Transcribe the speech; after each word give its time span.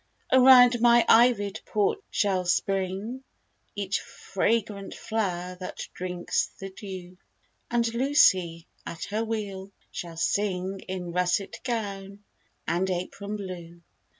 Around 0.33 0.81
my 0.81 1.05
ivy'd 1.07 1.61
porch 1.67 1.99
shall 2.09 2.43
spring 2.45 3.23
Each 3.75 3.99
fragrant 4.01 4.95
flower 4.95 5.53
that 5.59 5.87
drinks 5.93 6.47
the 6.59 6.71
dew; 6.71 7.17
And 7.69 7.93
Lucy, 7.93 8.65
at 8.83 9.03
her 9.11 9.23
wheel, 9.23 9.71
shall 9.91 10.17
sing 10.17 10.79
In 10.87 11.11
russet 11.11 11.59
gown 11.63 12.23
and 12.67 12.89
apron 12.89 13.35
blue. 13.35 13.81